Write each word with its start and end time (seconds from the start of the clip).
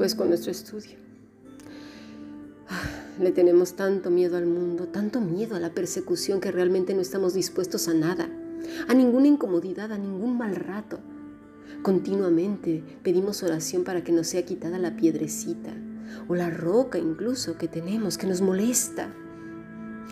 después 0.00 0.14
con 0.14 0.28
nuestro 0.28 0.50
estudio. 0.50 0.96
Ah, 2.70 2.80
le 3.20 3.32
tenemos 3.32 3.74
tanto 3.74 4.10
miedo 4.10 4.38
al 4.38 4.46
mundo, 4.46 4.88
tanto 4.88 5.20
miedo 5.20 5.56
a 5.56 5.60
la 5.60 5.74
persecución 5.74 6.40
que 6.40 6.50
realmente 6.50 6.94
no 6.94 7.02
estamos 7.02 7.34
dispuestos 7.34 7.86
a 7.86 7.92
nada, 7.92 8.30
a 8.88 8.94
ninguna 8.94 9.26
incomodidad, 9.26 9.92
a 9.92 9.98
ningún 9.98 10.38
mal 10.38 10.56
rato. 10.56 11.00
Continuamente 11.82 12.82
pedimos 13.02 13.42
oración 13.42 13.84
para 13.84 14.02
que 14.02 14.12
nos 14.12 14.28
sea 14.28 14.46
quitada 14.46 14.78
la 14.78 14.96
piedrecita 14.96 15.74
o 16.28 16.34
la 16.34 16.48
roca 16.48 16.96
incluso 16.96 17.58
que 17.58 17.68
tenemos 17.68 18.16
que 18.16 18.26
nos 18.26 18.40
molesta. 18.40 19.12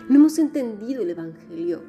No 0.07 0.15
hemos 0.17 0.37
entendido 0.37 1.01
el 1.01 1.09
Evangelio 1.09 1.81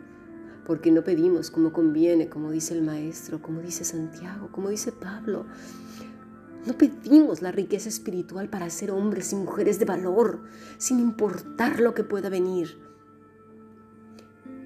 porque 0.67 0.91
no 0.91 1.05
pedimos 1.05 1.51
como 1.51 1.71
conviene, 1.71 2.31
como 2.31 2.51
dice 2.51 2.73
el 2.73 2.83
Maestro, 2.83 3.43
como 3.43 3.61
dice 3.61 3.85
Santiago, 3.85 4.49
como 4.53 4.71
dice 4.71 4.91
Pablo. 4.91 5.45
No 6.67 6.77
pedimos 6.77 7.41
la 7.41 7.53
riqueza 7.53 7.89
espiritual 7.89 8.51
para 8.51 8.69
ser 8.69 8.91
hombres 8.91 9.33
y 9.33 9.37
mujeres 9.37 9.79
de 9.79 9.87
valor, 9.87 10.43
sin 10.79 10.99
importar 10.99 11.81
lo 11.81 11.95
que 11.95 12.05
pueda 12.05 12.29
venir. 12.29 12.79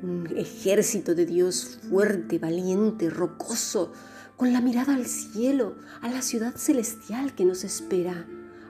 Un 0.02 0.28
ejército 0.36 1.14
de 1.14 1.24
Dios 1.24 1.78
fuerte, 1.88 2.38
valiente, 2.38 3.10
rocoso, 3.10 3.92
con 4.36 4.52
la 4.52 4.60
mirada 4.60 4.94
al 4.94 5.06
cielo, 5.06 5.76
a 6.00 6.10
la 6.10 6.20
ciudad 6.20 6.56
celestial 6.56 7.34
que 7.34 7.44
nos 7.44 7.62
espera, 7.62 8.26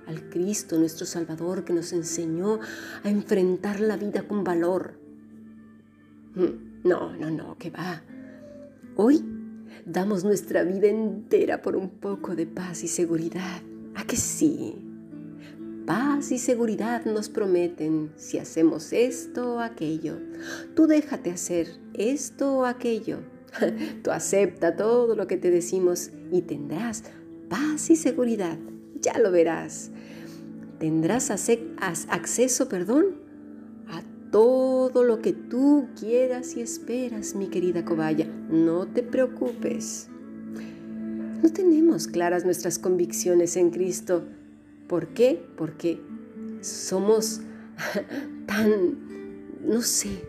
al 0.06 0.28
Cristo 0.28 0.78
nuestro 0.78 1.06
Salvador 1.06 1.64
que 1.64 1.72
nos 1.72 1.92
enseñó 1.92 2.61
a 3.02 3.09
enfrentar 3.09 3.80
la 3.80 3.97
vida 3.97 4.28
con 4.28 4.45
valor. 4.45 4.98
Mm, 6.34 6.86
no, 6.86 7.16
no, 7.16 7.30
no, 7.30 7.56
que 7.56 7.70
va. 7.70 8.02
Hoy 8.97 9.25
damos 9.86 10.24
nuestra 10.24 10.62
vida 10.62 10.88
entera 10.88 11.62
por 11.62 11.77
un 11.77 11.88
poco 11.88 12.34
de 12.34 12.46
paz 12.46 12.84
y 12.84 12.88
seguridad. 12.88 13.62
¿A 13.94 14.04
que 14.04 14.16
sí? 14.16 14.77
Paz 15.86 16.32
y 16.32 16.38
seguridad 16.38 17.04
nos 17.04 17.28
prometen 17.28 18.12
si 18.16 18.38
hacemos 18.38 18.92
esto 18.92 19.56
o 19.56 19.60
aquello. 19.60 20.18
Tú 20.74 20.86
déjate 20.86 21.30
hacer 21.30 21.68
esto 21.94 22.58
o 22.58 22.64
aquello 22.64 23.18
Tú 24.02 24.10
acepta 24.10 24.77
todo 24.77 25.14
lo 25.14 25.27
que 25.27 25.36
te 25.36 25.50
decimos 25.50 26.10
y 26.30 26.42
tendrás 26.42 27.05
paz 27.48 27.90
y 27.90 27.96
seguridad. 27.96 28.58
Ya 29.00 29.18
lo 29.18 29.30
verás. 29.30 29.90
Tendrás 30.78 31.30
acceso, 31.30 32.68
perdón, 32.68 33.16
todo 34.34 35.04
lo 35.04 35.22
que 35.22 35.32
tú 35.32 35.90
quieras 35.96 36.56
y 36.56 36.60
esperas, 36.60 37.36
mi 37.36 37.46
querida 37.46 37.84
cobaya. 37.84 38.27
No 38.50 38.84
te 38.84 39.04
preocupes. 39.04 40.08
No 41.40 41.52
tenemos 41.52 42.08
claras 42.08 42.44
nuestras 42.44 42.80
convicciones 42.80 43.56
en 43.56 43.70
Cristo. 43.70 44.24
¿Por 44.88 45.06
qué? 45.14 45.40
Porque 45.56 46.00
somos 46.62 47.42
tan, 48.48 48.98
no 49.64 49.82
sé, 49.82 50.24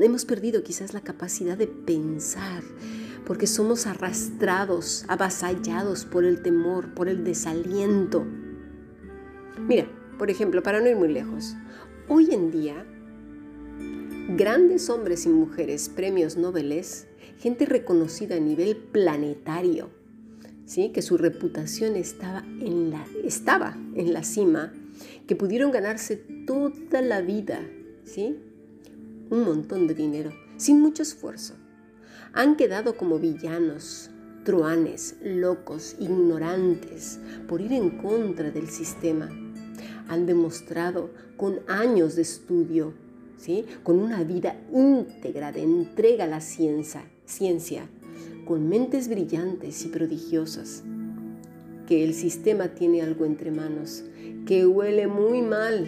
hemos 0.00 0.24
perdido 0.24 0.64
quizás 0.64 0.92
la 0.92 1.00
capacidad 1.00 1.56
de 1.56 1.68
pensar, 1.68 2.64
porque 3.24 3.46
somos 3.46 3.86
arrastrados, 3.86 5.04
avasallados 5.06 6.04
por 6.04 6.24
el 6.24 6.42
temor, 6.42 6.94
por 6.94 7.08
el 7.08 7.22
desaliento. 7.22 8.26
Mira, 9.68 9.86
por 10.18 10.30
ejemplo, 10.30 10.64
para 10.64 10.80
no 10.80 10.88
ir 10.88 10.96
muy 10.96 11.12
lejos, 11.12 11.54
hoy 12.08 12.34
en 12.34 12.50
día, 12.50 12.84
grandes 14.36 14.88
hombres 14.90 15.26
y 15.26 15.28
mujeres, 15.28 15.88
premios 15.88 16.36
Nobel, 16.36 16.82
gente 17.38 17.66
reconocida 17.66 18.36
a 18.36 18.40
nivel 18.40 18.76
planetario, 18.76 19.90
¿sí? 20.66 20.90
que 20.90 21.02
su 21.02 21.16
reputación 21.16 21.96
estaba 21.96 22.44
en, 22.60 22.90
la, 22.90 23.04
estaba 23.24 23.76
en 23.94 24.12
la 24.12 24.22
cima, 24.22 24.72
que 25.26 25.36
pudieron 25.36 25.70
ganarse 25.70 26.16
toda 26.46 27.02
la 27.02 27.22
vida, 27.22 27.60
¿sí? 28.04 28.36
un 29.30 29.44
montón 29.44 29.86
de 29.86 29.94
dinero, 29.94 30.32
sin 30.56 30.80
mucho 30.80 31.02
esfuerzo. 31.02 31.54
Han 32.32 32.56
quedado 32.56 32.96
como 32.96 33.18
villanos, 33.18 34.10
truanes, 34.44 35.16
locos, 35.22 35.96
ignorantes, 35.98 37.18
por 37.48 37.60
ir 37.60 37.72
en 37.72 37.98
contra 37.98 38.50
del 38.50 38.68
sistema. 38.68 39.28
Han 40.08 40.26
demostrado 40.26 41.10
con 41.36 41.60
años 41.68 42.16
de 42.16 42.22
estudio, 42.22 42.94
con 43.82 43.98
una 43.98 44.22
vida 44.24 44.56
íntegra 44.72 45.52
de 45.52 45.62
entrega 45.62 46.24
a 46.24 46.28
la 46.28 46.40
ciencia, 46.40 47.02
ciencia, 47.24 47.88
con 48.44 48.68
mentes 48.68 49.08
brillantes 49.08 49.84
y 49.84 49.88
prodigiosas, 49.88 50.82
que 51.86 52.04
el 52.04 52.14
sistema 52.14 52.68
tiene 52.68 53.02
algo 53.02 53.24
entre 53.24 53.50
manos, 53.50 54.04
que 54.46 54.66
huele 54.66 55.06
muy 55.06 55.42
mal, 55.42 55.86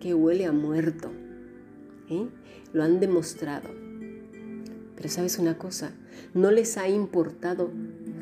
que 0.00 0.14
huele 0.14 0.46
a 0.46 0.52
muerto. 0.52 1.10
¿eh? 2.08 2.28
lo 2.72 2.82
han 2.82 3.00
demostrado. 3.00 3.68
Pero 4.96 5.08
sabes 5.08 5.38
una 5.38 5.58
cosa, 5.58 5.92
no 6.34 6.50
les 6.50 6.76
ha 6.78 6.88
importado 6.88 7.70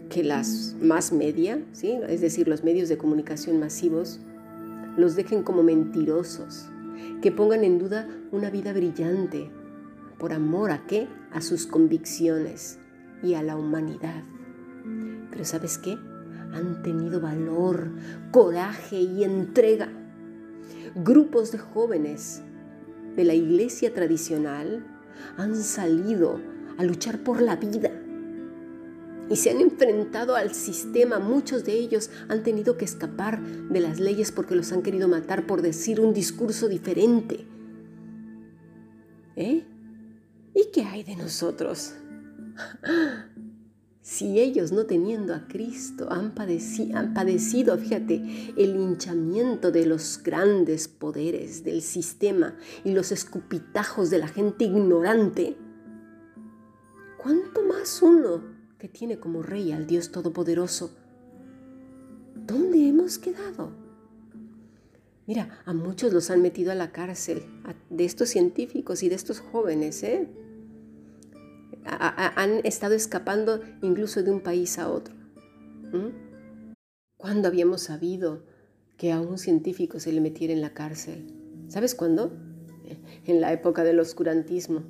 que 0.09 0.25
las 0.25 0.75
más 0.81 1.13
media, 1.13 1.63
¿sí? 1.73 1.99
es 2.09 2.21
decir, 2.21 2.49
los 2.49 2.65
medios 2.65 2.89
de 2.89 2.99
comunicación 2.99 3.61
masivos, 3.61 4.21
los 4.97 5.15
dejen 5.15 5.43
como 5.43 5.63
mentirosos, 5.63 6.67
que 7.23 7.33
pongan 7.33 7.65
en 7.65 7.79
duda 7.79 8.09
una 8.33 8.51
vida 8.51 8.73
brillante, 8.73 9.51
por 10.19 10.33
amor 10.33 10.71
a 10.71 10.87
qué? 10.87 11.09
A 11.33 11.41
sus 11.41 11.67
convicciones 11.67 12.79
y 13.23 13.35
a 13.35 13.43
la 13.43 13.57
humanidad. 13.57 14.23
Pero 15.31 15.45
¿sabes 15.45 15.79
qué? 15.79 15.99
Han 16.53 16.83
tenido 16.83 17.21
valor, 17.21 17.91
coraje 18.31 19.01
y 19.01 19.25
entrega. 19.25 19.89
Grupos 20.95 21.53
de 21.53 21.59
jóvenes 21.59 22.43
de 23.17 23.25
la 23.25 23.35
iglesia 23.35 23.95
tradicional 23.95 24.85
han 25.37 25.57
salido 25.57 26.41
a 26.79 26.85
luchar 26.85 27.19
por 27.21 27.41
la 27.41 27.57
vida 27.57 27.91
y 29.31 29.37
se 29.37 29.51
han 29.51 29.61
enfrentado 29.61 30.35
al 30.35 30.53
sistema. 30.53 31.21
Muchos 31.21 31.65
de 31.65 31.75
ellos 31.75 32.11
han 32.29 32.43
tenido 32.43 32.77
que 32.77 32.85
escapar 32.85 33.41
de 33.41 33.81
las 33.81 34.01
leyes 34.01 34.33
porque 34.33 34.57
los 34.57 34.73
han 34.73 34.83
querido 34.83 35.09
matar 35.09 35.47
por 35.47 35.63
decir 35.63 36.01
un 36.01 36.13
discurso 36.13 36.69
diferente. 36.69 37.47
¿Eh? 39.37 39.65
¿Y 40.53 40.71
qué 40.73 40.83
hay 40.83 41.05
de 41.05 41.17
nosotros? 41.17 41.95
Si 44.03 44.41
ellos 44.41 44.73
no 44.73 44.87
teniendo 44.87 45.35
a 45.35 45.47
Cristo 45.47 46.11
han 46.11 46.35
padecido, 46.35 46.99
han 46.99 47.15
padecido, 47.15 47.79
fíjate, 47.79 48.53
el 48.57 48.75
hinchamiento 48.75 49.71
de 49.71 49.87
los 49.87 50.21
grandes 50.25 50.89
poderes 50.89 51.63
del 51.63 51.81
sistema 51.81 52.57
y 52.83 52.93
los 52.93 53.13
escupitajos 53.13 54.11
de 54.11 54.19
la 54.19 54.27
gente 54.27 54.65
ignorante, 54.65 55.57
¿cuánto 57.19 57.63
más 57.63 58.03
uno 58.03 58.60
que 58.81 58.89
tiene 58.89 59.21
como 59.21 59.43
rey 59.43 59.71
al 59.71 59.87
Dios 59.87 60.11
Todopoderoso? 60.11 60.91
¿Dónde 62.35 62.89
hemos 62.89 63.19
quedado? 63.19 63.71
Mira, 65.27 65.61
a 65.67 65.75
muchos 65.75 66.13
los 66.13 66.31
han 66.31 66.41
metido 66.41 66.73
a 66.73 66.75
la 66.75 66.91
cárcel, 66.91 67.45
de 67.91 68.05
estos 68.05 68.31
científicos 68.31 69.03
y 69.03 69.09
de 69.09 69.15
estos 69.15 69.39
jóvenes, 69.39 70.03
¿eh? 70.03 70.29
han 71.85 72.61
estado 72.65 72.95
escapando 72.95 73.61
incluso 73.83 74.23
de 74.23 74.31
un 74.31 74.41
país 74.41 74.79
a 74.79 74.91
otro. 74.91 75.15
¿Cuándo 77.17 77.49
habíamos 77.49 77.83
sabido 77.83 78.45
que 78.97 79.13
a 79.13 79.21
un 79.21 79.39
científico 79.39 80.01
se 80.01 80.13
le 80.13 80.21
metiera 80.21 80.53
en 80.55 80.63
la 80.63 80.73
cárcel? 80.73 81.35
¿Sabes 81.69 81.95
cuándo? 81.95 82.33
En 83.27 83.41
la 83.41 83.53
época 83.53 83.85
del 83.85 84.01
oscurantismo, 84.01 84.83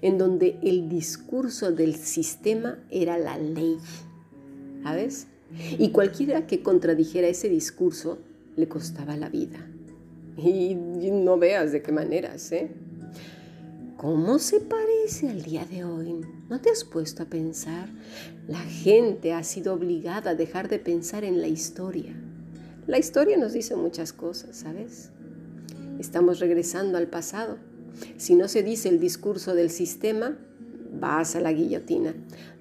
en 0.00 0.18
donde 0.18 0.58
el 0.62 0.88
discurso 0.88 1.72
del 1.72 1.94
sistema 1.96 2.78
era 2.90 3.18
la 3.18 3.38
ley. 3.38 3.78
¿Sabes? 4.82 5.26
Y 5.78 5.90
cualquiera 5.90 6.46
que 6.46 6.62
contradijera 6.62 7.28
ese 7.28 7.48
discurso 7.48 8.18
le 8.56 8.68
costaba 8.68 9.16
la 9.16 9.28
vida. 9.28 9.66
Y 10.36 10.74
no 10.74 11.36
veas 11.38 11.72
de 11.72 11.82
qué 11.82 11.92
maneras, 11.92 12.50
¿eh? 12.52 12.70
¿Cómo 13.96 14.40
se 14.40 14.60
parece 14.60 15.28
al 15.28 15.42
día 15.42 15.64
de 15.64 15.84
hoy? 15.84 16.16
¿No 16.48 16.60
te 16.60 16.70
has 16.70 16.82
puesto 16.82 17.22
a 17.22 17.26
pensar? 17.26 17.88
La 18.48 18.58
gente 18.58 19.32
ha 19.32 19.44
sido 19.44 19.74
obligada 19.74 20.30
a 20.30 20.34
dejar 20.34 20.68
de 20.68 20.80
pensar 20.80 21.22
en 21.22 21.40
la 21.40 21.46
historia. 21.46 22.12
La 22.88 22.98
historia 22.98 23.36
nos 23.36 23.52
dice 23.52 23.76
muchas 23.76 24.12
cosas, 24.12 24.56
¿sabes? 24.56 25.10
Estamos 26.00 26.40
regresando 26.40 26.98
al 26.98 27.06
pasado. 27.06 27.58
Si 28.16 28.34
no 28.34 28.48
se 28.48 28.62
dice 28.62 28.88
el 28.88 29.00
discurso 29.00 29.54
del 29.54 29.70
sistema, 29.70 30.38
vas 30.98 31.36
a 31.36 31.40
la 31.40 31.52
guillotina. 31.52 32.14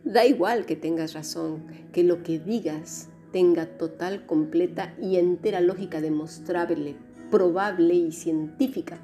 Da 0.03 0.25
igual 0.25 0.65
que 0.65 0.75
tengas 0.75 1.13
razón, 1.13 1.63
que 1.93 2.03
lo 2.03 2.23
que 2.23 2.39
digas 2.39 3.09
tenga 3.31 3.65
total, 3.77 4.25
completa 4.25 4.93
y 5.01 5.17
entera 5.17 5.61
lógica 5.61 6.01
demostrable, 6.01 6.95
probable 7.29 7.93
y 7.93 8.11
científica 8.11 8.99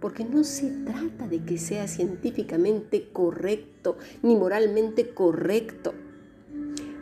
porque 0.00 0.24
no 0.24 0.44
se 0.44 0.70
trata 0.84 1.26
de 1.28 1.40
que 1.44 1.58
sea 1.58 1.88
científicamente 1.88 3.08
correcto 3.12 3.96
ni 4.22 4.36
moralmente 4.36 5.10
correcto, 5.10 5.94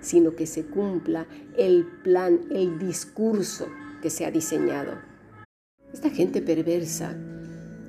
sino 0.01 0.35
que 0.35 0.47
se 0.47 0.65
cumpla 0.67 1.27
el 1.57 1.85
plan, 2.03 2.41
el 2.51 2.79
discurso 2.79 3.67
que 4.03 4.11
se 4.11 4.25
ha 4.25 4.31
diseñado. 4.31 4.93
Esta 5.93 6.11
gente 6.11 6.43
perversa 6.43 7.17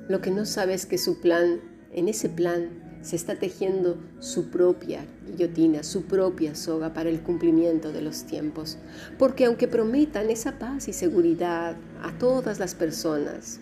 lo 0.08 0.20
que 0.22 0.30
no 0.30 0.46
sabe 0.46 0.74
es 0.74 0.86
que 0.86 0.98
su 0.98 1.20
plan, 1.20 1.60
en 1.92 2.08
ese 2.08 2.28
plan, 2.28 2.70
se 3.02 3.14
está 3.14 3.36
tejiendo 3.36 3.96
su 4.18 4.48
propia 4.48 5.04
guillotina, 5.26 5.82
su 5.82 6.02
propia 6.02 6.54
soga 6.54 6.94
para 6.94 7.10
el 7.10 7.20
cumplimiento 7.20 7.92
de 7.92 8.02
los 8.02 8.24
tiempos. 8.24 8.78
Porque 9.18 9.44
aunque 9.44 9.68
prometan 9.68 10.30
esa 10.30 10.58
paz 10.58 10.88
y 10.88 10.92
seguridad 10.92 11.76
a 12.02 12.18
todas 12.18 12.58
las 12.58 12.74
personas, 12.74 13.60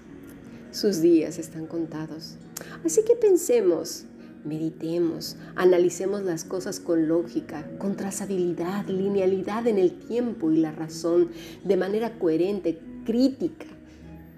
sus 0.71 1.01
días 1.01 1.39
están 1.39 1.67
contados. 1.67 2.37
Así 2.85 3.03
que 3.05 3.15
pensemos, 3.17 4.05
meditemos, 4.45 5.37
analicemos 5.55 6.23
las 6.23 6.45
cosas 6.45 6.81
con 6.81 7.09
lógica, 7.09 7.69
con 7.79 7.97
trazabilidad, 7.97 8.87
linealidad 8.87 9.67
en 9.67 9.79
el 9.79 9.93
tiempo 9.93 10.51
y 10.51 10.59
la 10.59 10.73
razón, 10.73 11.31
de 11.65 11.77
manera 11.77 12.19
coherente, 12.19 12.79
crítica 13.05 13.67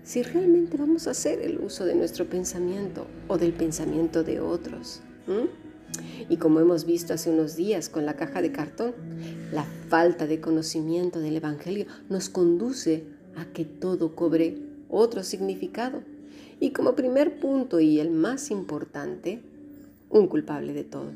si 0.09 0.23
realmente 0.23 0.79
vamos 0.79 1.07
a 1.07 1.11
hacer 1.11 1.43
el 1.43 1.59
uso 1.59 1.85
de 1.85 1.95
nuestro 1.95 2.25
pensamiento 2.25 3.07
o 3.29 3.37
del 3.37 3.53
pensamiento 3.53 4.25
de 4.25 4.41
otros. 4.41 5.03
Y 6.31 6.39
como 6.39 6.61
hemos 6.61 6.87
visto 6.87 7.13
hace 7.13 7.29
unos 7.29 7.57
días 7.57 7.91
con 7.91 8.07
la 8.07 8.17
caja 8.17 8.41
de 8.41 8.51
cartón, 8.51 8.95
la 9.53 9.65
falta 9.91 10.27
de 10.27 10.41
conocimiento 10.41 11.21
del 11.21 11.37
Evangelio 11.37 11.85
nos 12.09 12.31
conduce 12.31 13.05
a 13.37 13.53
que 13.53 13.67
todo 13.67 14.17
cobre 14.17 14.57
otro 14.89 15.23
significado. 15.23 16.03
Y 16.59 16.71
como 16.71 16.97
primer 16.97 17.39
punto 17.39 17.79
y 17.79 18.01
el 18.01 18.11
más 18.11 18.51
importante, 18.51 19.43
un 20.09 20.27
culpable 20.27 20.73
de 20.73 20.85
todo. 20.85 21.13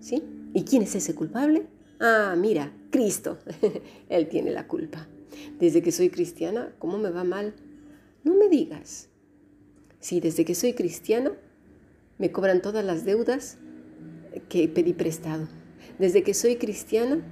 ¿Sí? 0.00 0.22
¿Y 0.52 0.64
quién 0.64 0.82
es 0.82 0.94
ese 0.94 1.14
culpable? 1.14 1.62
Ah, 1.98 2.34
mira, 2.36 2.74
Cristo. 2.90 3.38
Él 4.10 4.28
tiene 4.28 4.50
la 4.50 4.68
culpa. 4.68 5.08
Desde 5.58 5.80
que 5.80 5.92
soy 5.92 6.10
cristiana, 6.10 6.74
¿cómo 6.78 6.98
me 6.98 7.08
va 7.08 7.24
mal? 7.24 7.54
No 8.24 8.34
me 8.34 8.48
digas. 8.48 9.08
Si 10.00 10.20
desde 10.20 10.44
que 10.44 10.54
soy 10.54 10.72
cristiano 10.72 11.32
me 12.18 12.32
cobran 12.32 12.62
todas 12.62 12.84
las 12.84 13.04
deudas 13.04 13.58
que 14.48 14.66
pedí 14.66 14.94
prestado. 14.94 15.46
Desde 15.98 16.22
que 16.22 16.34
soy 16.34 16.56
cristiano 16.56 17.22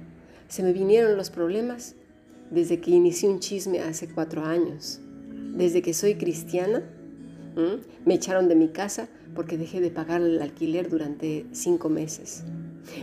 se 0.47 0.61
me 0.63 0.71
vinieron 0.71 1.17
los 1.17 1.31
problemas 1.31 1.95
desde 2.51 2.79
que 2.79 2.91
inicié 2.91 3.27
un 3.27 3.39
chisme 3.39 3.79
hace 3.79 4.07
cuatro 4.07 4.43
años. 4.43 4.99
Desde 5.55 5.81
que 5.81 5.93
soy 5.93 6.15
cristiana 6.15 6.83
me 8.05 8.13
echaron 8.15 8.47
de 8.47 8.55
mi 8.55 8.69
casa 8.69 9.07
porque 9.35 9.57
dejé 9.57 9.81
de 9.81 9.89
pagar 9.89 10.21
el 10.21 10.41
alquiler 10.41 10.89
durante 10.89 11.45
cinco 11.51 11.89
meses. 11.89 12.43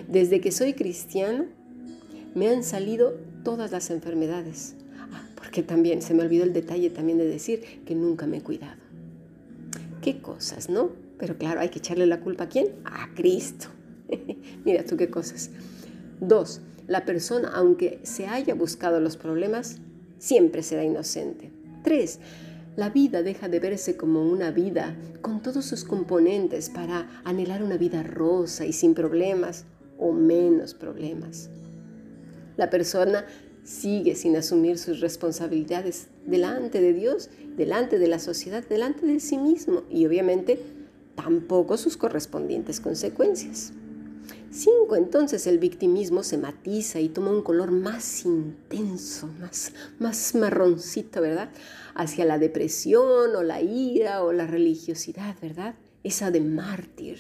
Desde 0.09 0.41
que 0.41 0.53
soy 0.53 0.75
cristiano 0.75 1.47
me 2.35 2.49
han 2.49 2.63
salido 2.63 3.19
todas 3.43 3.73
las 3.73 3.91
enfermedades 3.91 4.77
porque 5.51 5.65
también 5.65 6.01
se 6.01 6.15
me 6.15 6.23
olvidó 6.23 6.45
el 6.45 6.53
detalle 6.53 6.91
también 6.91 7.19
de 7.19 7.27
decir 7.27 7.83
que 7.85 7.97
nunca 7.97 8.25
me 8.25 8.37
he 8.37 8.41
cuidado. 8.41 8.79
Qué 10.01 10.23
cosas, 10.23 10.71
¿no? 10.71 10.93
Pero 11.19 11.39
claro, 11.39 11.59
hay 11.59 11.71
que 11.71 11.81
echarle 11.81 12.07
la 12.07 12.21
culpa 12.21 12.45
a 12.45 12.49
quién? 12.49 12.69
A 12.85 13.13
Cristo. 13.17 13.67
Mira 14.65 14.85
tú 14.85 14.97
qué 14.97 15.11
cosas. 15.11 15.51
Dos, 16.21 16.61
la 16.87 17.05
persona, 17.05 17.51
aunque 17.53 17.99
se 18.05 18.29
haya 18.29 18.55
buscado 18.55 19.01
los 19.01 19.17
problemas, 19.17 19.79
siempre 20.19 20.63
será 20.63 20.85
inocente. 20.85 21.51
Tres, 21.83 22.21
la 22.77 22.91
vida 22.91 23.25
deja 23.25 23.49
de 23.49 23.59
verse 23.59 23.97
como 23.97 24.23
una 24.23 24.53
vida 24.53 24.95
con 25.21 25.43
todos 25.43 25.65
sus 25.65 25.83
componentes 25.83 26.71
para 26.71 27.11
anhelar 27.25 27.65
una 27.65 27.77
vida 27.77 28.05
rosa 28.05 28.67
y 28.67 28.73
sin 28.73 28.95
problemas 28.95 29.65
o 29.99 30.13
menos 30.13 30.75
problemas. 30.75 31.51
La 32.57 32.71
persona 32.71 33.25
sigue 33.65 34.15
sin 34.15 34.37
asumir 34.37 34.79
sus 34.79 35.01
responsabilidades 35.01 36.09
delante 36.27 36.81
de 36.81 36.93
Dios, 36.93 37.31
delante 37.57 37.99
de 37.99 38.09
la 38.09 38.19
sociedad, 38.19 38.65
delante 38.67 39.07
de 39.07 39.21
sí 39.21 39.39
mismo 39.39 39.83
y 39.91 40.07
obviamente 40.07 40.61
tampoco 41.15 41.77
sus 41.77 41.97
correspondientes 41.97 42.81
consecuencias. 42.81 43.73
Cinco, 44.53 44.97
entonces 44.97 45.47
el 45.47 45.59
victimismo 45.59 46.25
se 46.25 46.37
matiza 46.37 46.99
y 46.99 47.09
toma 47.09 47.31
un 47.31 47.43
color 47.43 47.71
más 47.71 48.25
intenso, 48.25 49.29
más, 49.39 49.73
más 50.01 50.35
marroncito, 50.35 51.21
¿verdad? 51.21 51.51
Hacia 51.95 52.25
la 52.25 52.39
depresión 52.39 53.37
o 53.37 53.43
la 53.45 53.63
ira 53.63 54.25
o 54.25 54.33
la 54.33 54.49
religiosidad, 54.49 55.37
¿verdad? 55.41 55.77
Esa 56.03 56.33
de 56.33 56.41
mártir. 56.41 57.19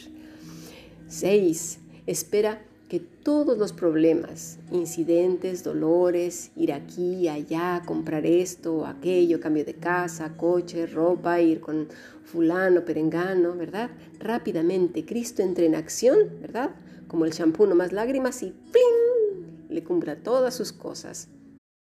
Seis, 1.06 1.78
espera 2.06 2.64
que 2.90 2.98
todos 2.98 3.56
los 3.56 3.72
problemas, 3.72 4.58
incidentes, 4.72 5.62
dolores, 5.62 6.50
ir 6.56 6.72
aquí, 6.72 7.28
allá, 7.28 7.84
comprar 7.86 8.26
esto 8.26 8.84
aquello, 8.84 9.38
cambio 9.38 9.64
de 9.64 9.74
casa, 9.74 10.36
coche, 10.36 10.86
ropa, 10.86 11.40
ir 11.40 11.60
con 11.60 11.86
fulano, 12.24 12.84
perengano, 12.84 13.54
¿verdad? 13.54 13.90
Rápidamente 14.18 15.04
Cristo 15.04 15.40
entra 15.40 15.64
en 15.64 15.76
acción, 15.76 16.18
¿verdad? 16.40 16.70
Como 17.06 17.26
el 17.26 17.32
champú, 17.32 17.64
no 17.64 17.76
más 17.76 17.92
lágrimas 17.92 18.42
y 18.42 18.50
¡plim! 18.72 19.68
le 19.68 19.84
cumpla 19.84 20.16
todas 20.16 20.56
sus 20.56 20.72
cosas. 20.72 21.28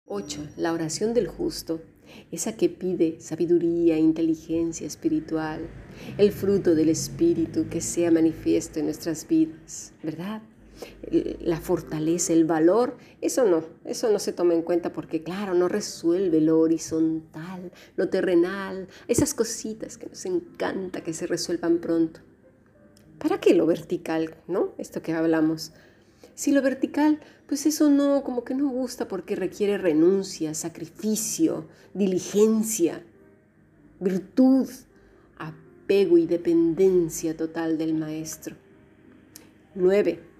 8. 0.07 0.51
La 0.57 0.73
oración 0.73 1.15
del 1.15 1.27
justo, 1.27 1.81
esa 2.31 2.57
que 2.57 2.69
pide 2.69 3.17
sabiduría, 3.19 3.99
inteligencia 3.99 4.87
espiritual, 4.87 5.63
el 6.17 6.31
fruto 6.31 6.77
del 6.77 6.91
Espíritu 6.91 7.69
que 7.69 7.81
sea 7.81 8.13
manifiesto 8.13 8.79
en 8.79 8.85
nuestras 8.85 9.27
vidas, 9.27 9.95
¿verdad? 10.01 10.43
La 11.41 11.61
fortaleza, 11.61 12.33
el 12.33 12.45
valor, 12.45 12.97
eso 13.21 13.45
no, 13.45 13.65
eso 13.85 14.11
no 14.11 14.19
se 14.19 14.33
toma 14.33 14.55
en 14.55 14.63
cuenta 14.63 14.93
porque 14.93 15.23
claro, 15.23 15.55
no 15.55 15.69
resuelve 15.69 16.41
lo 16.41 16.59
horizontal, 16.59 17.73
lo 17.97 18.09
terrenal, 18.09 18.89
esas 19.09 19.35
cositas 19.35 19.99
que 19.99 20.07
nos 20.07 20.25
encanta 20.27 21.03
que 21.03 21.15
se 21.15 21.27
resuelvan 21.27 21.79
pronto. 21.79 22.21
¿Para 23.19 23.39
qué 23.39 23.55
lo 23.55 23.67
vertical, 23.67 24.35
no? 24.49 24.73
Esto 24.79 25.03
que 25.03 25.13
hablamos. 25.13 25.73
Si 26.35 26.51
lo 26.51 26.63
vertical, 26.63 27.21
pues 27.47 27.67
eso 27.67 27.91
no, 27.91 28.25
como 28.25 28.43
que 28.43 28.55
no 28.55 28.69
gusta 28.69 29.07
porque 29.07 29.37
requiere 29.37 29.79
renuncia, 29.79 30.55
sacrificio, 30.55 31.69
diligencia, 31.95 33.05
virtud, 34.01 34.69
apego 35.39 36.19
y 36.19 36.27
dependencia 36.27 37.37
total 37.37 37.79
del 37.79 37.95
maestro. 37.95 38.57
9 39.75 40.32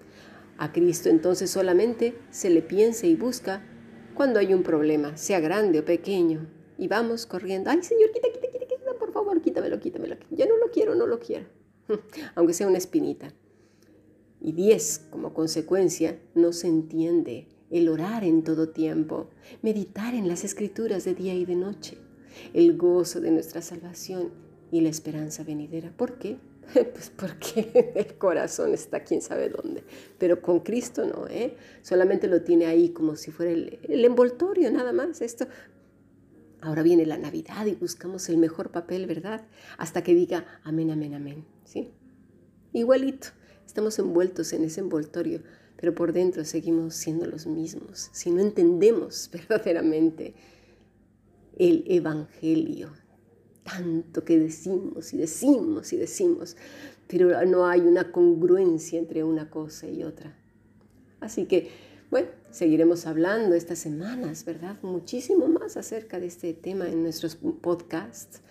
a 0.57 0.71
Cristo 0.71 1.09
entonces 1.09 1.49
solamente 1.49 2.15
se 2.29 2.49
le 2.49 2.61
piensa 2.61 3.07
y 3.07 3.15
busca 3.15 3.63
cuando 4.13 4.39
hay 4.39 4.53
un 4.53 4.63
problema, 4.63 5.17
sea 5.17 5.39
grande 5.39 5.79
o 5.79 5.85
pequeño. 5.85 6.47
Y 6.77 6.87
vamos 6.87 7.25
corriendo, 7.25 7.69
ay 7.69 7.81
Señor, 7.83 8.11
quita, 8.11 8.27
quita, 8.31 8.47
quita, 8.51 8.65
quita, 8.67 8.93
por 8.99 9.11
favor, 9.11 9.41
quítamelo, 9.41 9.79
quítamelo. 9.79 10.17
Ya 10.31 10.45
no 10.45 10.57
lo 10.57 10.71
quiero, 10.71 10.95
no 10.95 11.07
lo 11.07 11.19
quiero. 11.19 11.45
Aunque 12.35 12.53
sea 12.53 12.67
una 12.67 12.77
espinita. 12.77 13.33
Y 14.39 14.51
diez, 14.51 15.07
como 15.09 15.33
consecuencia, 15.33 16.19
no 16.35 16.51
se 16.51 16.67
entiende 16.67 17.47
el 17.71 17.89
orar 17.89 18.23
en 18.23 18.43
todo 18.43 18.69
tiempo, 18.69 19.29
meditar 19.61 20.13
en 20.13 20.27
las 20.27 20.43
escrituras 20.43 21.05
de 21.05 21.15
día 21.15 21.33
y 21.33 21.45
de 21.45 21.55
noche, 21.55 21.97
el 22.53 22.77
gozo 22.77 23.19
de 23.19 23.31
nuestra 23.31 23.61
salvación 23.61 24.31
y 24.71 24.81
la 24.81 24.89
esperanza 24.89 25.43
venidera. 25.43 25.91
¿Por 25.95 26.19
qué? 26.19 26.37
Pues 26.73 27.11
porque 27.15 27.93
el 27.95 28.15
corazón 28.15 28.73
está 28.73 29.03
quién 29.03 29.21
sabe 29.21 29.49
dónde. 29.49 29.83
Pero 30.17 30.41
con 30.41 30.59
Cristo 30.61 31.05
no, 31.05 31.27
¿eh? 31.27 31.55
Solamente 31.81 32.27
lo 32.27 32.41
tiene 32.41 32.65
ahí 32.65 32.89
como 32.89 33.15
si 33.15 33.31
fuera 33.31 33.51
el, 33.51 34.05
envoltorio, 34.05 34.71
nada 34.71 34.93
más. 34.93 35.21
Esto. 35.21 35.47
Ahora 36.61 36.81
viene 36.81 37.05
la 37.05 37.17
Navidad 37.17 37.65
y 37.65 37.73
buscamos 37.73 38.29
el 38.29 38.37
mejor 38.37 38.71
papel, 38.71 39.05
¿verdad? 39.05 39.45
Hasta 39.77 40.01
que 40.01 40.15
diga 40.15 40.45
amén, 40.63 40.91
amén, 40.91 41.13
amén. 41.13 41.45
¿Sí? 41.65 41.91
Igualito. 42.71 43.27
Estamos 43.65 43.97
envueltos 43.99 44.53
en 44.53 44.63
ese 44.63 44.81
envoltorio, 44.81 45.41
pero 45.77 45.95
por 45.95 46.13
dentro 46.13 46.45
seguimos 46.45 46.95
siendo 46.95 47.25
los 47.25 47.47
mismos. 47.47 48.09
Si 48.13 48.31
no 48.31 48.41
entendemos 48.41 49.29
verdaderamente 49.33 50.35
el 51.57 51.83
Evangelio, 51.87 52.91
tanto 53.63 54.23
que 54.23 54.37
decimos 54.37 55.13
y 55.13 55.17
decimos 55.17 55.93
y 55.93 55.97
decimos, 55.97 56.57
pero 57.07 57.45
no 57.45 57.67
hay 57.67 57.81
una 57.81 58.11
congruencia 58.11 58.99
entre 58.99 59.23
una 59.23 59.49
cosa 59.49 59.87
y 59.87 60.03
otra. 60.03 60.35
Así 61.19 61.45
que, 61.45 61.69
bueno, 62.11 62.27
seguiremos 62.51 63.05
hablando 63.05 63.55
estas 63.55 63.79
semanas, 63.79 64.45
¿verdad? 64.45 64.77
Muchísimo 64.81 65.47
más 65.47 65.77
acerca 65.77 66.19
de 66.19 66.27
este 66.27 66.53
tema 66.53 66.87
en 66.87 67.03
nuestros 67.03 67.35
podcasts. 67.35 68.41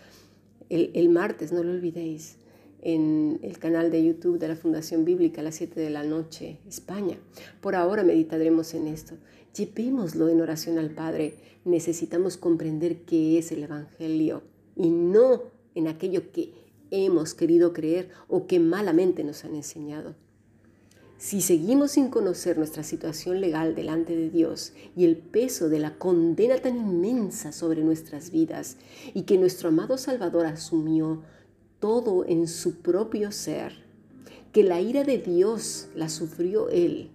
El, 0.68 1.08
martes, 1.10 1.52
no 1.52 1.62
lo 1.62 1.70
olvidéis, 1.72 2.36
en 2.80 3.38
el 3.42 3.58
canal 3.58 3.90
de 3.90 4.02
YouTube 4.02 4.38
de 4.38 4.48
la 4.48 4.56
Fundación 4.56 5.04
Bíblica 5.04 5.42
a 5.42 5.44
las 5.44 5.56
7 5.56 5.78
de 5.78 5.90
la 5.90 6.02
noche, 6.02 6.60
España. 6.66 7.18
Por 7.60 7.74
ahora 7.74 8.04
meditaremos 8.04 8.72
en 8.72 8.86
esto. 8.86 9.16
Llevémoslo 9.54 10.30
en 10.30 10.40
oración 10.40 10.78
al 10.78 10.90
Padre. 10.90 11.34
Necesitamos 11.66 12.38
comprender 12.38 13.02
qué 13.02 13.38
es 13.38 13.52
el 13.52 13.64
Evangelio 13.64 14.42
y 14.76 14.90
no 14.90 15.42
en 15.74 15.88
aquello 15.88 16.30
que 16.32 16.52
hemos 16.90 17.34
querido 17.34 17.72
creer 17.72 18.10
o 18.28 18.46
que 18.46 18.60
malamente 18.60 19.24
nos 19.24 19.44
han 19.44 19.54
enseñado. 19.54 20.14
Si 21.22 21.40
seguimos 21.40 21.92
sin 21.92 22.08
conocer 22.08 22.58
nuestra 22.58 22.82
situación 22.82 23.40
legal 23.40 23.76
delante 23.76 24.16
de 24.16 24.28
Dios 24.28 24.72
y 24.96 25.04
el 25.04 25.16
peso 25.16 25.68
de 25.68 25.78
la 25.78 25.96
condena 25.96 26.58
tan 26.58 26.76
inmensa 26.76 27.52
sobre 27.52 27.84
nuestras 27.84 28.32
vidas 28.32 28.76
y 29.14 29.22
que 29.22 29.38
nuestro 29.38 29.68
amado 29.68 29.98
Salvador 29.98 30.46
asumió 30.46 31.22
todo 31.78 32.24
en 32.26 32.48
su 32.48 32.80
propio 32.80 33.30
ser, 33.30 33.84
que 34.52 34.64
la 34.64 34.80
ira 34.80 35.04
de 35.04 35.18
Dios 35.18 35.88
la 35.94 36.08
sufrió 36.08 36.68
Él, 36.70 37.10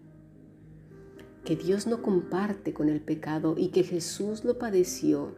que 1.44 1.58
Dios 1.58 1.86
no 1.86 2.02
comparte 2.02 2.74
con 2.74 2.88
el 2.88 3.02
pecado 3.02 3.56
y 3.58 3.70
que 3.70 3.84
Jesús 3.84 4.46
lo 4.46 4.58
padeció, 4.58 5.36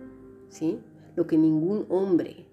¿sí? 0.49 0.77
Lo 1.19 1.27
que 1.27 1.37
ningún 1.37 1.85
hombre 1.89 2.45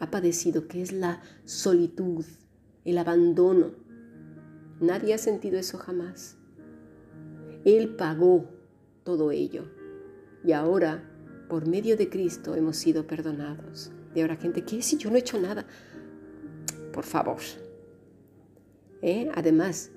ha 0.00 0.10
padecido, 0.10 0.66
que 0.66 0.80
es 0.80 0.92
la 0.92 1.20
solitud, 1.44 2.24
el 2.86 2.96
abandono, 2.96 3.72
Nadie 4.80 5.12
ha 5.12 5.18
sentido 5.18 5.58
eso 5.58 5.76
jamás. 5.76 6.38
Él 7.66 7.96
pagó 7.96 8.48
todo 9.04 9.30
ello. 9.30 9.64
Y 10.42 10.52
ahora, 10.52 11.04
por 11.50 11.66
medio 11.66 11.98
de 11.98 12.08
Cristo, 12.08 12.54
hemos 12.54 12.78
sido 12.78 13.06
perdonados. 13.06 13.90
Y 14.14 14.22
ahora, 14.22 14.36
gente, 14.36 14.64
¿qué 14.64 14.80
si 14.80 14.96
yo 14.96 15.10
no 15.10 15.16
he 15.16 15.20
hecho 15.20 15.38
nada? 15.38 15.66
Por 16.94 17.04
favor. 17.04 17.40
¿Eh? 19.02 19.30
Además, 19.34 19.90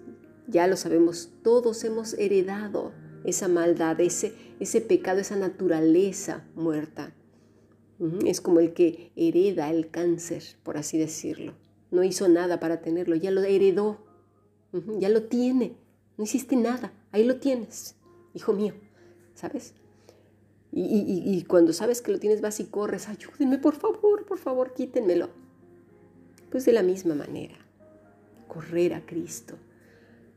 ya 0.47 0.67
lo 0.67 0.75
sabemos, 0.75 1.29
todos 1.43 1.85
hemos 1.85 2.13
heredado 2.15 2.91
esa 3.23 3.47
maldad, 3.47 4.01
ese 4.01 4.81
pecado, 4.81 5.21
esa 5.21 5.37
naturaleza 5.37 6.45
muerta. 6.55 7.13
Es 8.25 8.39
como 8.39 8.61
el 8.61 8.73
que 8.73 9.11
hereda 9.15 9.69
el 9.69 9.89
cáncer, 9.89 10.43
por 10.63 10.77
así 10.77 10.97
decirlo. 10.97 11.53
No 11.91 12.03
hizo 12.03 12.29
nada 12.29 12.59
para 12.59 12.81
tenerlo, 12.81 13.15
ya 13.15 13.29
lo 13.29 13.43
heredó 13.43 13.99
ya 14.99 15.09
lo 15.09 15.23
tiene, 15.23 15.75
no 16.17 16.23
hiciste 16.23 16.55
nada, 16.55 16.93
ahí 17.11 17.23
lo 17.23 17.37
tienes, 17.37 17.95
hijo 18.33 18.53
mío, 18.53 18.73
¿sabes? 19.33 19.73
Y, 20.71 21.43
cuando 21.47 21.73
sabes 21.73 22.01
que 22.01 22.11
lo 22.11 22.19
tienes 22.19 22.41
vas 22.41 22.59
y 22.59 22.65
corres, 22.65 23.07
ayúdenme, 23.09 23.57
por 23.57 23.75
favor, 23.75 24.25
por 24.25 24.37
favor, 24.37 24.73
quítenmelo. 24.75 25.29
Pues 26.51 26.63
de 26.65 26.73
la 26.73 26.83
misma 26.83 27.15
manera, 27.15 27.57
correr 28.47 28.93
a 28.93 29.03
Cristo, 29.03 29.55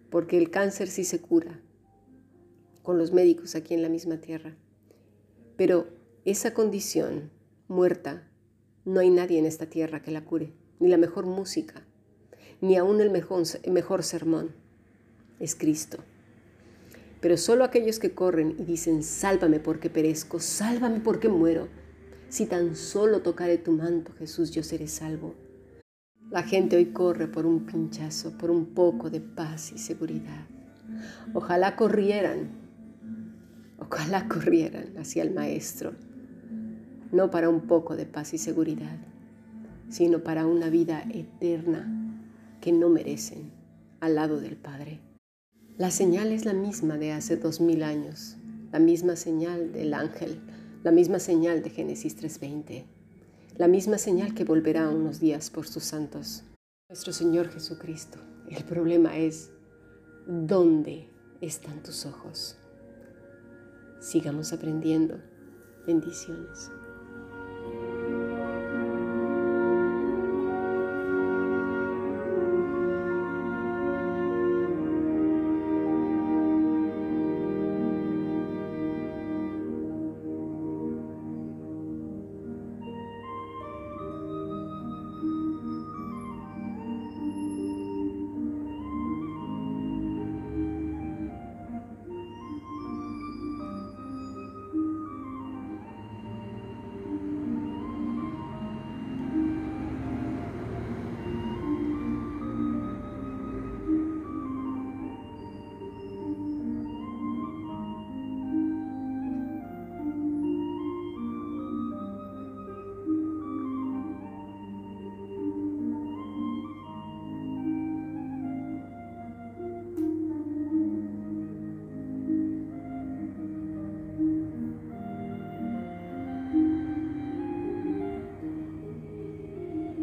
porque 0.09 0.39
el 0.39 0.51
cáncer 0.51 0.89
sí 0.89 1.05
se 1.05 1.21
cura 1.21 1.61
con 2.83 2.97
los 2.97 3.13
médicos 3.13 3.55
aquí 3.55 3.75
en 3.75 3.83
la 3.83 3.91
misma 3.91 4.17
tierra. 4.19 4.57
Pero 5.57 5.89
esa 6.25 6.55
condición 6.55 7.31
muerta, 7.73 8.29
no 8.85 9.01
hay 9.01 9.11
nadie 9.11 9.39
en 9.39 9.47
esta 9.47 9.67
tierra 9.67 10.03
que 10.03 10.11
la 10.11 10.25
cure, 10.25 10.53
ni 10.79 10.89
la 10.89 10.99
mejor 10.99 11.27
música, 11.27 11.83
ni 12.61 12.77
aún 12.77 13.01
el 13.01 13.11
mejor, 13.11 13.45
mejor 13.69 14.03
sermón. 14.03 14.51
Es 15.41 15.57
Cristo. 15.57 15.99
Pero 17.21 17.37
solo 17.37 17.65
aquellos 17.65 17.99
que 17.99 18.15
corren 18.15 18.55
y 18.59 18.65
dicen, 18.65 19.03
sálvame 19.03 19.59
porque 19.59 19.91
perezco, 19.91 20.39
sálvame 20.39 21.01
porque 21.01 21.29
muero. 21.29 21.69
Si 22.29 22.47
tan 22.47 22.77
solo 22.77 23.23
tocaré 23.23 23.59
tu 23.59 23.73
manto, 23.73 24.13
Jesús, 24.19 24.51
yo 24.51 24.63
seré 24.63 24.87
salvo. 24.87 25.35
La 26.31 26.43
gente 26.43 26.77
hoy 26.77 26.87
corre 26.87 27.27
por 27.29 27.47
un 27.47 27.67
pinchazo, 27.67 28.37
por 28.39 28.51
un 28.51 28.75
poco 28.75 29.11
de 29.11 29.21
paz 29.21 29.73
y 29.73 29.79
seguridad. 29.79 30.47
Ojalá 31.35 31.77
corrieran, 31.77 32.51
ojalá 33.79 34.29
corrieran 34.29 34.97
hacia 34.97 35.23
el 35.23 35.33
Maestro, 35.33 35.95
no 37.13 37.31
para 37.31 37.49
un 37.49 37.61
poco 37.63 37.95
de 37.95 38.07
paz 38.07 38.35
y 38.35 38.39
seguridad, 38.39 38.97
sino 39.89 40.21
para 40.21 40.47
una 40.47 40.71
vida 40.71 41.05
eterna 41.13 41.87
que 42.61 42.73
no 42.73 42.89
merecen 42.89 43.53
al 44.01 44.17
lado 44.17 44.41
del 44.41 44.57
Padre. 44.57 45.01
La 45.77 45.91
señal 45.91 46.33
es 46.33 46.45
la 46.45 46.55
misma 46.55 46.99
de 46.99 47.13
hace 47.13 47.37
dos 47.37 47.61
mil 47.61 47.83
años, 47.83 48.37
la 48.73 48.79
misma 48.79 49.17
señal 49.17 49.73
del 49.73 49.95
ángel, 49.95 50.41
la 50.83 50.91
misma 50.91 51.19
señal 51.19 51.63
de 51.63 51.71
Génesis 51.71 52.21
3.20, 52.21 52.85
la 53.57 53.69
misma 53.69 53.99
señal 53.99 54.35
que 54.35 54.45
volverá 54.45 54.89
unos 54.89 55.21
días 55.21 55.51
por 55.51 55.67
sus 55.67 55.85
santos. 55.85 56.45
Nuestro 56.89 57.13
Señor 57.13 57.49
Jesucristo. 57.49 58.19
El 58.51 58.65
problema 58.65 59.17
es, 59.17 59.51
¿dónde 60.27 61.09
están 61.41 61.83
tus 61.83 62.05
ojos? 62.05 62.57
Sigamos 64.01 64.53
aprendiendo. 64.53 65.19
Bendiciones. 65.87 66.71